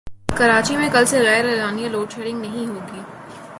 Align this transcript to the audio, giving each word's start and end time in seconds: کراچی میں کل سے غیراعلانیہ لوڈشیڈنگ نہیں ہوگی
کراچی 0.37 0.77
میں 0.77 0.89
کل 0.93 1.05
سے 1.05 1.19
غیراعلانیہ 1.19 1.89
لوڈشیڈنگ 1.89 2.41
نہیں 2.41 2.67
ہوگی 2.67 3.01